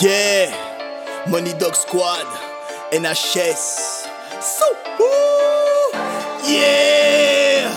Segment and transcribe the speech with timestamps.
[0.00, 0.50] Yeah,
[1.28, 2.24] Money Dog Squad,
[2.90, 4.06] NHS.
[4.40, 4.64] So,
[6.48, 7.68] yeah,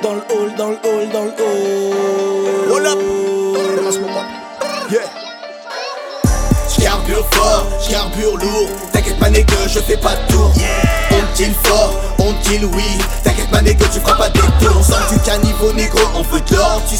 [0.00, 2.70] dans le hall, dans le hall, dans le hall.
[2.70, 2.98] Hold up.
[4.92, 5.10] Yeah.
[6.70, 8.68] J'carbure fort, j'carbure lourd.
[8.92, 10.52] T'inquiète pas, nègre, je fais pas de tour.
[11.10, 12.98] On kill fort, on kill oui?
[13.24, 14.84] T'inquiète pas, nègre, tu feras pas des tours.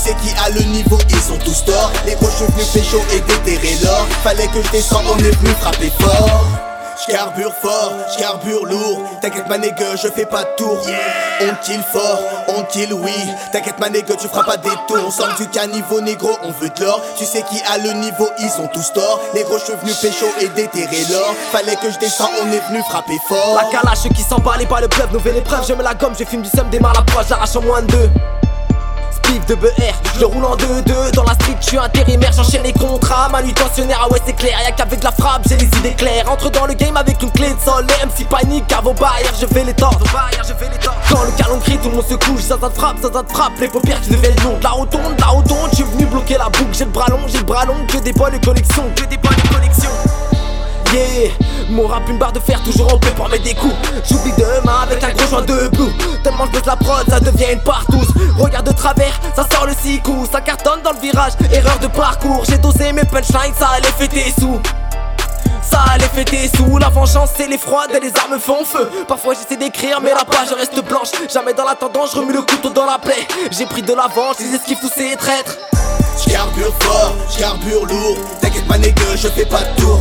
[0.07, 1.93] Sais qui a le niveau, ils ont tous tort.
[2.07, 4.07] Les gros, suis venu pécho et déterrer l'or.
[4.23, 6.47] Fallait que je descends, on est venu frapper fort.
[7.07, 9.03] J'carbure fort, j'carbure lourd.
[9.21, 10.81] T'inquiète ma nègre, je fais pas de tour.
[11.43, 13.13] On kill fort, on kill oui.
[13.53, 15.05] T'inquiète ma nègre, tu feras pas des tours.
[15.07, 17.03] On sort du caniveau négro, on veut de l'or.
[17.19, 19.21] Tu sais qui a le niveau, ils ont tous tort.
[19.35, 21.35] Les gros, venu pécho et déterrer l'or.
[21.53, 23.57] Fallait que je descends, on est venu frapper fort.
[23.57, 26.25] La calache qui s'emballe et pas le bluff, nouvelle épreuve, je mets la gomme, je
[26.25, 28.11] filme du seum, démarre la proie, j'arrache en moins de deux.
[29.11, 29.69] Spiff de BR,
[30.15, 34.01] je le roule en 2-2 Dans la street, je suis intérimaire, j'enchaîne les contrats Manutentionnaire,
[34.05, 36.31] ah ouais c'est clair, y'a qu'avec la frappe, j'ai les idées claires.
[36.31, 39.33] Entre dans le game avec une clé de sol, les MC panique à vos barrières,
[39.41, 39.99] je fais les torts
[41.09, 43.23] Quand le calon crie, tout le monde se couche, ça ça te frappe, ça ça
[43.29, 45.71] frappe Les paupières qui deviennent longues, la rotonde, la rotonde.
[45.71, 47.87] Je suis venu bloquer la boucle, j'ai le bras long, j'ai le bras long.
[47.87, 49.91] Que des bonnes collections, que des bonnes collections.
[50.93, 51.31] Yeah,
[51.71, 53.75] mon rap une barre de fer toujours en paix pour des coups
[54.09, 57.61] J'oublie demain avec un gros joint de blue Tellement je la prod ça devient une
[57.61, 60.01] partouze Regarde de travers, ça sort le six
[60.31, 64.33] Ça cartonne dans le virage, erreur de parcours J'ai dosé mes punchlines, ça allait fêter
[64.39, 64.61] sous
[65.63, 68.89] ça allait fêter sous la vengeance, c'est l'effroi et les armes font feu.
[69.09, 71.09] Parfois j'essaie d'écrire, mais la page reste blanche.
[71.29, 73.27] Jamais dans la tendance, je remue le couteau dans la plaie.
[73.51, 75.57] J'ai pris de l'avance, les esquives tous ces traîtres.
[76.19, 78.19] J'carbure fort, j'carbure lourd.
[78.41, 80.01] T'inquiète pas, nègre, je fais pas de tour.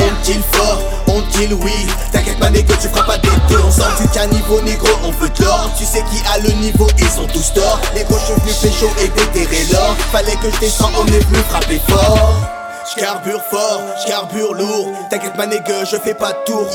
[0.00, 1.86] On kill fort, on kill oui?
[2.12, 3.64] T'inquiète pas, nègre, tu feras pas des tours.
[3.66, 5.70] On sort du caniveau, négro, on veut de l'or?
[5.76, 7.80] Tu sais qui a le niveau, ils ont tous tort.
[7.94, 9.96] Les gros, suis venu pécho et déterrer l'or.
[10.12, 12.55] Fallait que je descends, on est venu frapper fort.
[12.94, 14.92] J'carbure fort, j'carbure lourd.
[15.10, 16.68] T'inquiète ma nègre, je fais pas de tour.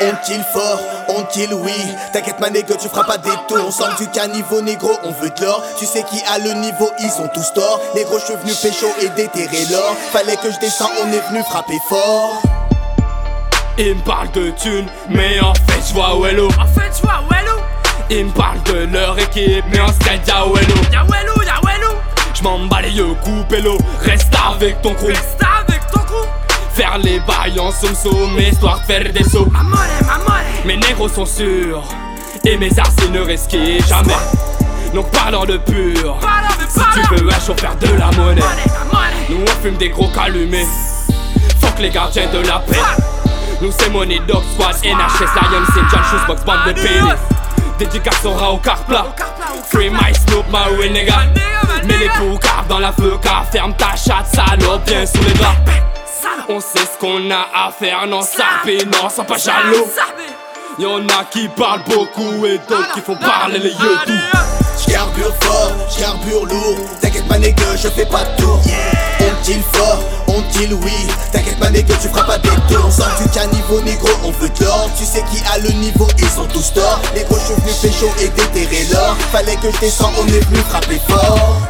[0.00, 1.74] On kill fort, on kill oui.
[2.12, 3.64] T'inquiète ma nègre, tu feras pas des tours.
[3.66, 5.62] On sort du caniveau négro, on veut de l'or.
[5.78, 7.80] Tu sais qui a le niveau, ils ont tous tort.
[7.94, 9.96] Négro, je suis venu pécho et déterrer l'or.
[10.12, 12.40] Fallait que je descends, on est venu frapper fort.
[13.78, 16.48] Il me parle de thunes, mais en fait je vois Wello.
[16.48, 17.60] En fait, je vois Wello.
[18.10, 20.74] Il me parle de leur équipe, mais en stade y'a Wello.
[20.92, 21.96] Y'a Wello, y'a Wello.
[22.34, 25.06] Je m'en bats les yeux, coupez-le, reste avec ton crew.
[25.06, 25.57] Reste avec ton crew.
[26.78, 27.96] Faire les bails en somme
[28.36, 29.48] mais histoire de faire des sauts.
[30.64, 31.82] Mes négros sont sûrs,
[32.44, 34.14] et mes arces ne risquent jamais.
[34.94, 36.16] Donc parlant de pur,
[36.68, 36.78] si
[37.08, 38.42] tu veux un faire de la monnaie.
[39.28, 40.68] Nous on fume des gros calumés.
[41.60, 42.78] Fuck les gardiens de la paix.
[43.60, 47.18] Nous c'est Money Dog Squad, NHS, Lion, c'est John Shoesbox, bande de pénis.
[47.80, 49.06] Dédicace aura au carpla.
[49.68, 51.24] Free my Snoop, my nigga.
[51.88, 55.58] Mets les poucards dans la feu car ferme ta chatte, salope, bien sous les draps.
[56.50, 59.86] On sait ce qu'on a à faire, non, sapé, non, sans pas jaloux.
[60.78, 63.98] Y'en a qui parlent beaucoup et d'autres qui font parler les yeux.
[64.78, 66.78] J'carbure fort, j'carbure lourd.
[67.02, 68.62] T'inquiète pas, nègre, je fais pas de tour.
[69.20, 69.98] On kill fort,
[70.28, 70.92] on kill oui?
[71.32, 72.90] T'inquiète pas, nègre, tu feras pas des tours.
[72.92, 74.88] Sort du caniveau, négro, on veut de l'or.
[74.96, 77.00] Tu sais qui a le niveau, ils ont tous tort.
[77.14, 79.16] Les gros, venu pécho et déterrer l'or.
[79.32, 81.60] Fallait que je descends, on est venu frapper fort.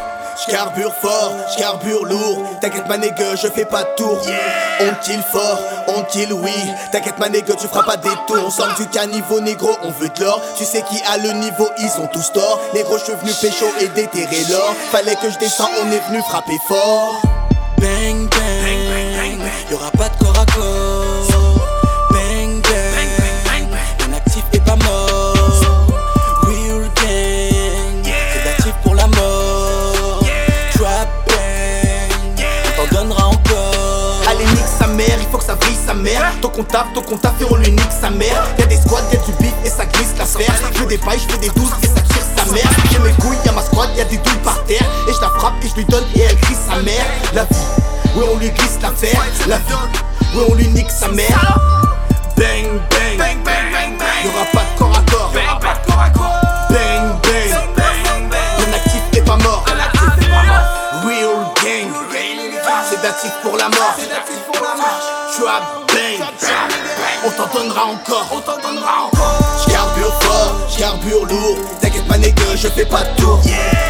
[0.47, 2.43] J'carbure fort, j'carbure lourd.
[2.61, 4.21] T'inquiète ma nègre, je fais pas de tour.
[4.79, 6.53] On kill fort, on kill oui.
[6.91, 8.43] T'inquiète ma nègre, tu feras pas des tours.
[8.45, 10.41] On sort du caniveau négro, on veut de l'or.
[10.57, 12.61] Tu sais qui a le niveau, ils ont tous tort.
[12.73, 14.73] Les gros, je suis venu pécho et déterrer l'or.
[14.91, 17.21] Fallait que je descends, on est venu frapper fort.
[17.77, 19.39] Bang bang,
[19.69, 21.08] y'aura pas de corps à corps.
[36.09, 36.41] Brille sa mère.
[36.41, 38.43] Ton comptable, ton comptable, et on lui nique sa mère.
[38.57, 40.53] Y'a des squads, y'a du beat et ça glisse la sphère.
[40.73, 42.69] Je des pailles, je fais des douces et ça tire sa mère.
[42.91, 44.85] J'ai mes couilles, y'a ma squad, y'a des douilles par terre.
[45.07, 47.05] Et je la frappe et je lui donne et elle crie sa mère.
[47.33, 49.73] La vie, ouais on lui glisse l'affaire La vie,
[50.35, 51.59] ouais on lui nique sa mère.
[52.37, 54.07] Bang bang, Bang, bang, bang, bang.
[54.23, 55.31] y'aura pas de corps à corps.
[55.33, 56.41] Y'aura pas de corps à corps.
[56.69, 58.29] Bang bang,
[58.59, 59.65] mon actif est pas mort.
[59.65, 61.03] Mort.
[61.03, 61.91] Real gang,
[62.89, 63.95] c'est d'actif pour la mort.
[65.37, 65.88] Trap bang,
[67.25, 69.39] on t'en donnera encore On t'en donnera encore.
[69.67, 71.57] J'carbure fort, j'carbure lourd.
[71.81, 73.41] T'inquiète pas nègre, je fais pas de tour.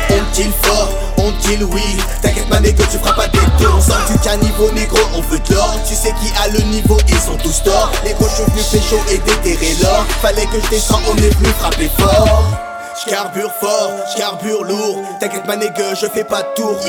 [0.10, 1.98] On kill fort, on kill oui.
[2.22, 3.76] T'inquiète pas nègre, tu feras pas des tours.
[3.78, 5.76] On sort du caniveau négro, on veut de l'or.
[5.88, 7.92] Tu sais qui a le niveau, ils ont tous tort.
[8.04, 10.06] Les gros, suis venu pécho et déterrer l'or.
[10.22, 12.69] Fallait que je descends, on est venu frapper fort.
[13.10, 15.00] J'carbure fort, j'carbure lourd.
[15.20, 16.80] T'inquiète ma nègre, je fais pas de tour.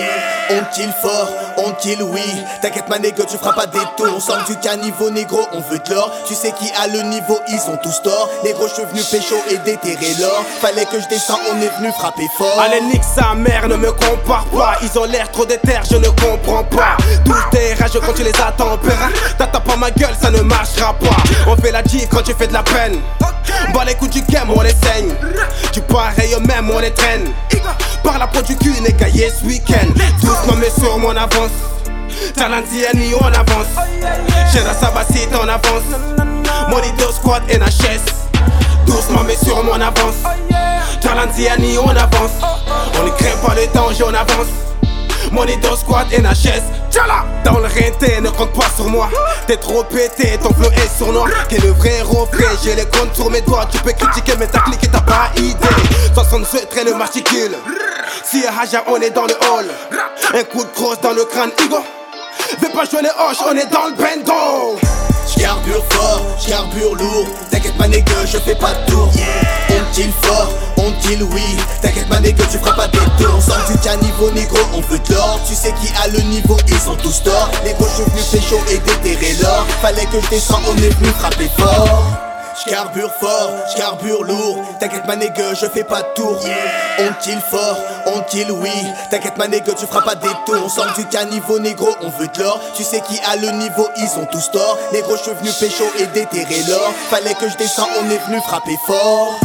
[0.51, 2.45] On kill fort, on kill oui.
[2.61, 4.13] T'inquiète ma nègre, tu feras pas des tours.
[4.15, 6.13] On sort du caniveau négro, on veut de l'or.
[6.27, 8.29] Tu sais qui a le niveau, ils ont tous tort.
[8.45, 10.45] Négro, je suis venu pécho et déterrer l'or.
[10.61, 12.61] Fallait que je descends, on est venu frapper fort.
[12.61, 14.77] Allez, nique sa mère, ne me compare pas.
[14.83, 16.97] Ils ont l'air trop déter, je ne comprends pas.
[17.25, 17.60] Tous tes
[17.99, 19.11] quand tu les attends, père.
[19.37, 21.17] T'attends pas ma gueule, ça ne marchera pas.
[21.47, 22.99] On fait la div quand tu fais de la peine.
[23.75, 25.13] Bah les coups du game, on les saigne.
[25.73, 27.33] Du pareil au même, on les traîne.
[28.05, 29.89] Par la peau du cul, négga, yes week-end.
[30.23, 31.51] Doucement, mais sur mon avance.
[32.37, 33.67] Talantiani, on avance.
[34.53, 35.83] J'ai la sabacite, on avance.
[36.71, 38.13] Monitor squad, NHS.
[38.87, 40.17] Doucement, mais sur mon avance.
[41.01, 42.33] Talantiani, on avance.
[43.01, 44.49] On ne craint pas le danger, on avance.
[45.31, 46.63] Monitor squad, NHS.
[46.91, 47.25] Tchala!
[47.45, 49.09] Dans le rinté, ne compte pas sur moi.
[49.47, 51.29] T'es trop pété, ton flow est sournois.
[51.49, 53.67] T'es le vrai reflet, j'ai les comptes sur mes doigts.
[53.71, 55.55] Tu peux critiquer, mais t'as cliqué, t'as pas idée.
[56.15, 57.57] 67 traîne le marticule.
[58.25, 59.67] Si Haja, on est dans le hall.
[60.35, 61.79] Un coup de crosse dans le crâne, Igo.
[62.61, 64.79] Vais pas jouer les hoches, on est dans le bendo.
[65.29, 67.27] J'carbure fort, j'carbure lourd.
[67.51, 69.11] T'inquiète ma nègre, je fais pas de tour.
[69.71, 71.57] On kill fort, on kill oui.
[71.81, 73.41] T'inquiète ma nègre, tu feras pas des tours.
[73.41, 73.79] Sort du
[74.29, 75.41] négro, on veut de l'or.
[75.47, 77.51] Tu sais qui a le niveau, ils ont tous tort.
[77.65, 79.65] Négro, je suis venu pécho et déterrer l'or.
[79.81, 82.05] Fallait que je descends, on est venu frapper fort.
[82.67, 84.59] J'carbure fort, j'carbure lourd.
[84.79, 86.39] T'inquiète ma nègre, je fais pas de tour.
[86.99, 88.71] On kill fort, on kill oui.
[89.11, 90.63] T'inquiète ma nègre, tu feras pas des tours.
[90.63, 92.61] On sort du caniveau négro, on veut de l'or.
[92.77, 94.79] Tu sais qui a le niveau, ils ont tous tort.
[94.93, 96.93] Négro, je suis venu pécho et déterrer l'or.
[97.09, 99.39] Fallait que je descends, on est venu frapper fort.